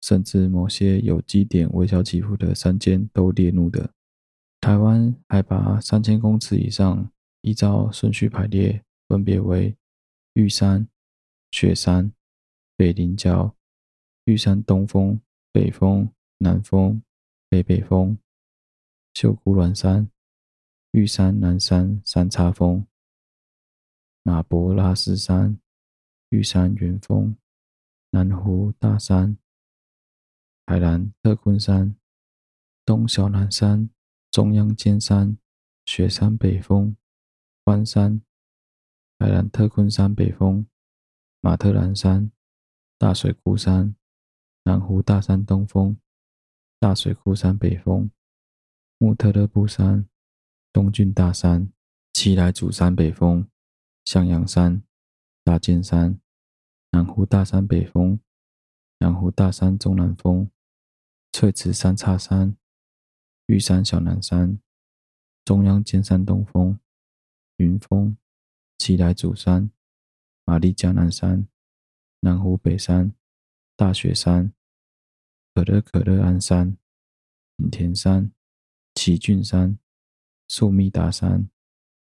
[0.01, 3.89] 甚至某些有基点微小起伏的山间都列入的。
[4.61, 7.09] 台湾海拔三千公尺以上，
[7.41, 9.75] 依照顺序排列，分别为
[10.35, 10.89] 玉山、
[11.49, 12.11] 雪山、
[12.75, 13.55] 北棱角、
[14.25, 15.21] 玉山东峰、
[15.53, 17.01] 北峰、南峰、
[17.47, 18.19] 北北峰、
[19.13, 20.11] 秀姑峦山、
[20.91, 22.85] 玉山南山三叉峰、
[24.23, 25.57] 马博拉斯山、
[26.27, 27.37] 玉山云峰、
[28.09, 29.37] 南湖大山。
[30.65, 31.95] 海南特昆山、
[32.83, 33.89] 东小南山、
[34.29, 35.37] 中央尖山、
[35.85, 36.97] 雪山北峰、
[37.63, 38.21] 关山、
[39.17, 40.67] 海南特昆山北峰、
[41.41, 42.31] 马特兰山、
[42.97, 43.95] 大水库山、
[44.63, 45.97] 南湖大山东峰、
[46.79, 48.11] 大水库山北峰、
[48.97, 50.07] 木特勒布山、
[50.73, 51.71] 东郡大山、
[52.13, 53.47] 奇莱主山北峰、
[54.03, 54.83] 向阳山、
[55.43, 56.19] 大尖山、
[56.91, 58.19] 南湖大山北峰、
[58.99, 60.49] 南湖大山中南峰。
[61.37, 62.55] 翠池三叉山、
[63.47, 64.57] 玉山小南山、
[65.43, 66.79] 中央尖山东峰、
[67.57, 68.15] 云峰、
[68.77, 69.71] 奇莱主山、
[70.43, 71.47] 玛丽江南山、
[72.19, 73.13] 南湖北山、
[73.75, 74.53] 大雪山、
[75.53, 76.77] 可乐可乐鞍山、
[77.57, 78.31] 品田山、
[78.93, 79.79] 奇峻山、
[80.47, 81.49] 苏密达山、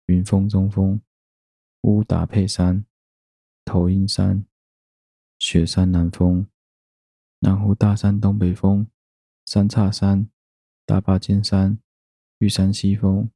[0.06, 1.00] 云峰中峰、
[1.82, 2.86] 乌达佩山、
[3.64, 4.46] 头阴山、
[5.38, 6.46] 雪山南峰、
[7.40, 8.90] 南湖大山东北峰。
[9.52, 10.30] 三叉山、
[10.86, 11.80] 大霸尖山、
[12.38, 13.28] 玉山西峰、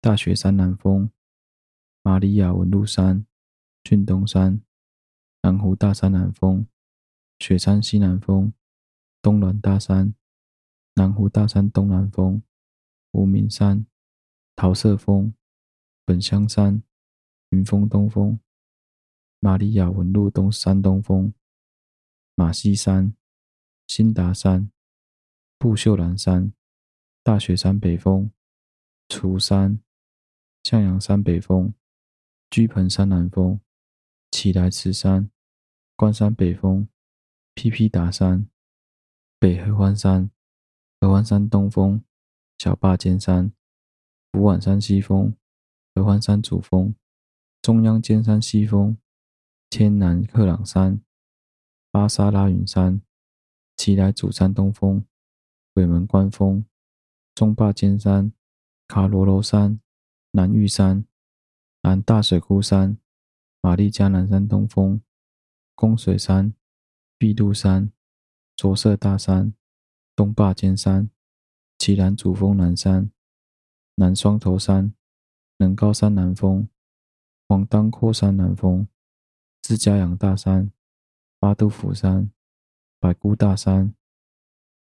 [0.00, 1.08] 大雪山南峰、
[2.06, 3.26] 玛利亚文鹿山、
[3.82, 4.62] 峻东山、
[5.42, 6.64] 南湖大山南峰，
[7.40, 8.52] 雪山西南峰，
[9.20, 10.14] 东峦大山，
[10.94, 12.40] 南湖大山东南峰，
[13.10, 13.84] 无名山，
[14.54, 15.34] 桃色峰，
[16.04, 16.80] 本乡山，
[17.48, 18.38] 云峰东峰，
[19.40, 21.34] 玛利亚文路东山东峰，
[22.36, 23.16] 马西山，
[23.88, 24.70] 新达山，
[25.58, 26.52] 布秀兰山，
[27.24, 28.30] 大雪山北峰，
[29.08, 29.80] 楚山，
[30.62, 31.74] 向阳山北峰，
[32.50, 33.60] 居盆山南峰，
[34.30, 35.30] 奇莱池山。
[35.98, 36.86] 关山北峰，
[37.54, 38.50] 霹霹达山，
[39.38, 40.30] 北合欢山，
[41.00, 42.04] 合欢山东峰，
[42.58, 43.50] 小霸尖山，
[44.30, 45.34] 福碗山西峰，
[45.94, 46.94] 合欢山主峰，
[47.62, 48.98] 中央尖山西峰，
[49.70, 51.00] 天南克朗山，
[51.90, 53.00] 巴沙拉云山，
[53.78, 55.02] 奇来主山东峰，
[55.72, 56.62] 鬼门关峰，
[57.34, 58.30] 中霸尖山，
[58.86, 59.80] 卡罗罗山，
[60.32, 61.06] 南玉山，
[61.86, 62.98] 南大水窟山，
[63.60, 65.00] 玛丽江南山东峰。
[65.76, 66.52] 公水山、
[67.16, 67.92] 碧渡山、
[68.56, 69.54] 卓色大山、
[70.16, 71.08] 东霸尖山、
[71.78, 73.12] 奇兰主峰南山、
[73.94, 74.94] 南双头山、
[75.58, 76.68] 能高山南峰、
[77.46, 78.88] 黄当阔山南峰、
[79.62, 80.72] 自家养大山、
[81.38, 82.32] 八肚埔山、
[82.98, 83.94] 百姑大山、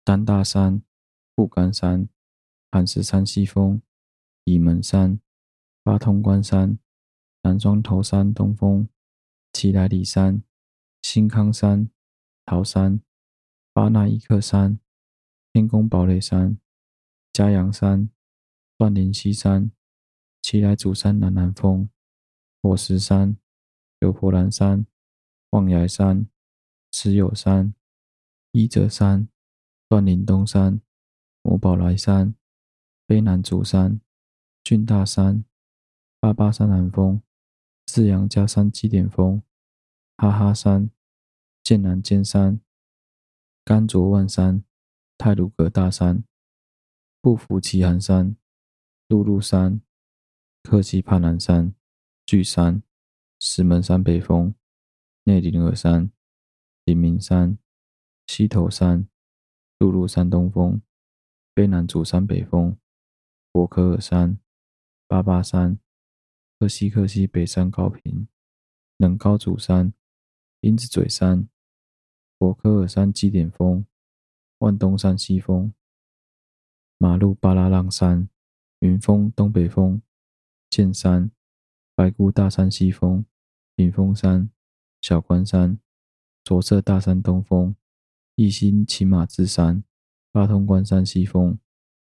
[0.06, 0.82] 丹大山、
[1.36, 2.08] 富冈山、
[2.72, 3.82] 寒石山西峰、
[4.46, 5.20] 倚门山、
[5.84, 6.80] 八通关山、
[7.46, 8.90] 南双头山东峰、
[9.54, 10.42] 奇莱里山。
[11.04, 11.92] 新康山、
[12.48, 13.00] 桃山、
[13.72, 14.80] 巴那伊克山、
[15.54, 16.58] 天宫堡垒山、
[17.32, 18.10] 嘉阳山、
[18.76, 19.72] 断林溪山、
[20.42, 21.88] 奇莱主山南南峰、
[22.64, 23.38] 火石山、
[24.00, 24.88] 流婆兰山、
[25.52, 26.28] 望崖山、
[26.92, 27.76] 石友山、
[28.52, 29.30] 一泽山、
[29.88, 30.82] 断林东山、
[31.44, 32.34] 摩宝来山、
[33.08, 34.02] 卑南主山、
[34.64, 35.46] 俊大山、
[36.20, 37.22] 八八山南峰、
[37.88, 39.42] 四杨家山基点峰、
[40.18, 40.92] 哈哈山。
[41.66, 42.62] 剑南尖山、
[43.64, 44.64] 甘卓万山、
[45.18, 46.24] 太鲁阁大山、
[47.22, 48.38] 不服奇寒山、
[49.08, 49.82] 辘辘山、
[50.62, 51.74] 克西帕南山、
[52.24, 52.84] 巨山、
[53.40, 54.54] 石门山北峰、
[55.24, 56.12] 内林尔山、
[56.84, 57.58] 灵明山、
[58.28, 59.10] 溪头山、
[59.80, 60.80] 辘辘山东峰、
[61.56, 62.78] 卑南主山北峰、
[63.52, 64.38] 博克尔山、
[65.08, 65.80] 八八山、
[66.68, 68.28] 西克西北山高平、
[68.98, 69.94] 能高主山、
[70.62, 71.48] 鹰子嘴山。
[72.38, 73.86] 博科尔山基点峰、
[74.58, 75.74] 万东山西峰、
[76.98, 78.28] 马路巴拉浪山、
[78.80, 80.02] 云峰东北峰、
[80.70, 81.32] 剑山、
[81.96, 83.26] 白姑大山西峰、
[83.76, 84.50] 屏峰山、
[85.00, 85.80] 小关山、
[86.44, 87.74] 卓色大山东峰、
[88.36, 89.86] 一心骑马之山、
[90.34, 91.58] 八通关山西峰、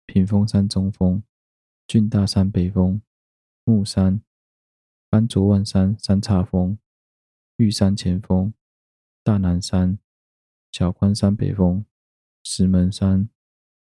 [0.08, 1.22] 屏风山中峰、
[1.88, 3.00] 俊大山北峰、
[3.64, 4.24] 木山、
[5.16, 6.78] 甘卓万山三叉峰、
[7.56, 8.54] 玉山前峰、
[9.24, 9.98] 大南山。
[10.74, 11.86] 小关山北峰、
[12.44, 13.30] 石门山、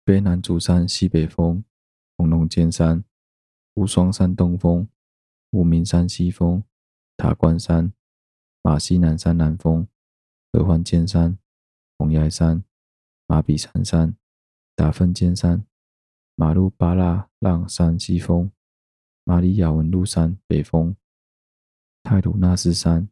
[0.05, 1.65] 卑南主山西北峰、
[2.15, 3.03] 红龙尖山、
[3.73, 4.87] 无双山东峰、
[5.49, 6.63] 无名山西峰、
[7.17, 7.91] 塔关山、
[8.61, 9.87] 马西南山南峰、
[10.53, 11.39] 合欢尖山、
[11.97, 12.63] 红崖山、
[13.25, 14.15] 马比山山、
[14.75, 15.65] 达芬尖山、
[16.35, 18.51] 马路巴拉浪山西峰、
[19.23, 20.95] 马里亚文路山北峰、
[22.05, 23.09] 太鲁纳斯山、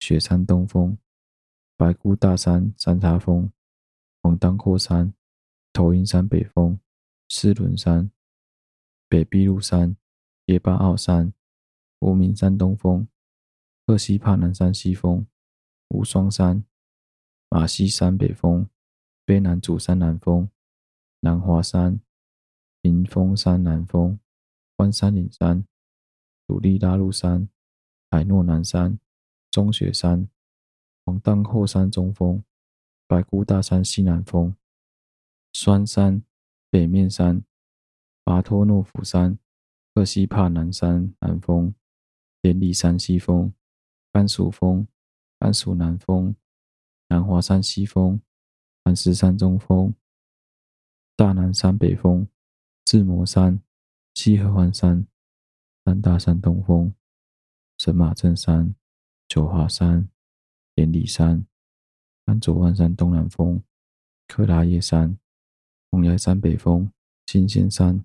[0.00, 0.98] 雪山东峰。
[1.76, 3.48] 白姑大山三叉峰、
[4.20, 5.14] 黄当阔山、
[5.72, 6.80] 头鹰山北峰、
[7.28, 8.10] 狮仑山、
[9.08, 9.96] 北碧露山、
[10.46, 11.32] 耶巴奥山、
[12.00, 13.06] 无名山东峰、
[13.86, 15.24] 赫西帕南山西峰、
[15.90, 16.64] 无双山、
[17.48, 18.68] 马西山北峰、
[19.24, 20.50] 卑南主山南峰、
[21.20, 22.00] 南华山、
[22.82, 24.18] 屏风山南峰、
[24.76, 25.64] 关山岭山、
[26.48, 27.48] 鲁力拉路山、
[28.14, 28.96] 海诺南山、
[29.50, 30.28] 中雪山。
[31.04, 32.44] 黄当后山中峰，
[33.08, 34.54] 白姑大山西南峰，
[35.52, 36.22] 双山、
[36.70, 37.42] 北面山、
[38.22, 39.36] 拔托诺夫山、
[39.92, 41.74] 克西帕南山南峰，
[42.40, 43.52] 连理山西峰，
[44.12, 44.86] 甘薯峰、
[45.40, 46.36] 甘薯南峰，
[47.08, 48.20] 南华山西峰，
[48.84, 49.92] 磐石山中峰，
[51.16, 52.28] 大南山北峰，
[52.84, 53.60] 智摩山、
[54.14, 55.04] 西合欢山，
[55.84, 56.94] 三大山东峰，
[57.78, 58.74] 神马镇山、
[59.28, 60.08] 九华山。
[60.74, 61.46] 连理山、
[62.24, 63.62] 安卓万山东南峰、
[64.26, 65.16] 克拉叶山、
[65.90, 66.92] 红崖山北峰、
[67.26, 68.04] 新仙山、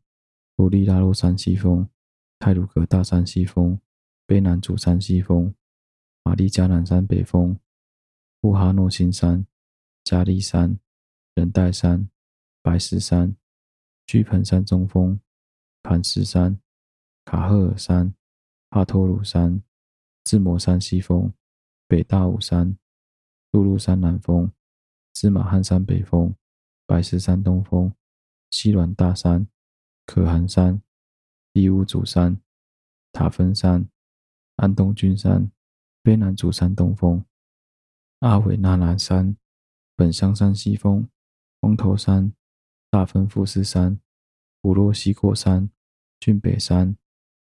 [0.55, 1.89] 多利拉洛山西峰、
[2.37, 3.79] 泰鲁格大山西峰、
[4.27, 5.53] 卑南主山西峰、
[6.23, 7.59] 玛丽加南山北峰、
[8.39, 9.47] 布哈诺新山、
[10.03, 10.79] 加利山、
[11.33, 12.07] 仁代山、
[12.61, 13.35] 白石山、
[14.05, 15.19] 巨盆山中峰、
[15.81, 16.59] 磐石山、
[17.25, 18.13] 卡赫尔山、
[18.69, 19.61] 帕托鲁山、
[20.23, 21.33] 智摩山西峰。
[21.89, 22.77] 北大武山、
[23.51, 24.51] 菉芦山南峰、
[25.11, 26.35] 芝马汉山北峰、
[26.85, 27.91] 白石山东峰、
[28.51, 29.47] 西峦大山、
[30.05, 30.83] 可汗山、
[31.51, 32.39] 第五祖山、
[33.11, 33.89] 塔分山、
[34.57, 35.51] 安东军山、
[36.03, 37.25] 卑南族山东峰、
[38.19, 39.35] 阿伟那南山、
[39.95, 41.09] 本乡山西峰、
[41.59, 42.31] 峰头山、
[42.91, 43.99] 大分富士山、
[44.61, 45.71] 普洛西过山、
[46.19, 46.95] 峻北山、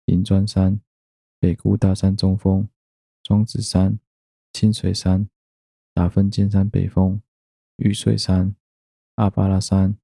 [0.07, 0.81] 银砖山、
[1.43, 2.69] 北固大山中峰、
[3.21, 3.99] 庄子山、
[4.53, 5.27] 清水山、
[5.93, 7.21] 大分尖山北峰、
[7.75, 8.55] 玉水山、
[9.15, 9.97] 阿巴拉山、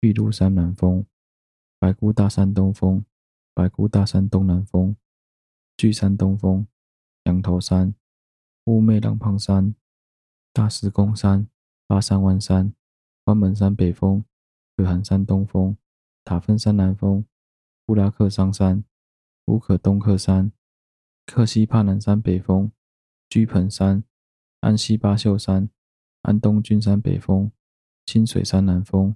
[0.00, 1.06] 玉露山南峰、
[1.78, 3.02] 白姑大山东峰、
[3.54, 4.94] 白姑大山东南峰、
[5.78, 6.66] 巨山东峰、
[7.24, 7.94] 羊头山、
[8.66, 9.74] 乌妹郎胖山、
[10.52, 11.48] 大石公山、
[11.86, 12.74] 八山湾山、
[13.24, 14.22] 关门山北峰、
[14.76, 15.74] 可汗山东峰、
[16.22, 17.24] 塔分山南峰、
[17.86, 18.84] 布拉克桑山、
[19.46, 20.52] 乌可东克山、
[21.26, 22.70] 克西帕南山北峰、
[23.28, 24.04] 居盆山、
[24.60, 25.68] 安西八秀山、
[26.22, 27.50] 安东军山北峰、
[28.06, 29.14] 清水山南峰、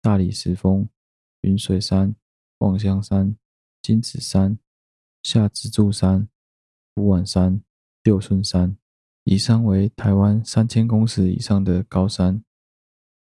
[0.00, 0.88] 大理石峰、
[1.40, 2.14] 云水山、
[2.58, 3.36] 望乡山、
[3.82, 4.58] 金子山、
[5.24, 6.28] 下支柱山、
[6.94, 7.60] 福碗山、
[8.04, 8.76] 六顺山，
[9.24, 12.42] 以上为台湾三千公尺以上的高山。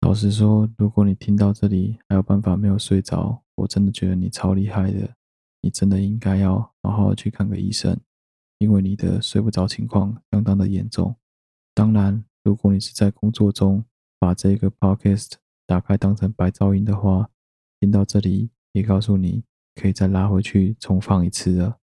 [0.01, 5.17] 老实说，如果你听到这里还有办法没有睡着，我真的觉得你超厉害的。
[5.65, 7.99] 你真的应该要好好去看个医生，
[8.59, 11.17] 因为你的睡不着情况相当的严重。
[11.73, 13.83] 当然，如果你是在工作中
[14.19, 15.33] 把这个 podcast
[15.67, 17.31] 打开当成白噪音的话，
[17.81, 19.43] 听到这里也告诉你
[19.75, 21.79] 可以再拉回去重放一次了。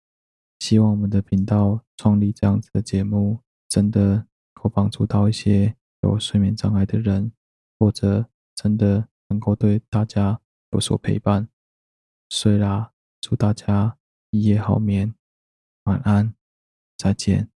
[0.59, 7.31] 希望我们的频道创立这样子的节目，真的能够帮助到一些有睡眠障碍的人。
[7.79, 11.49] 或者真的能够对大家有所陪伴，
[12.29, 12.91] 睡啦！
[13.21, 13.97] 祝大家
[14.31, 15.13] 一夜好眠，
[15.83, 16.33] 晚安，
[16.97, 17.49] 再见。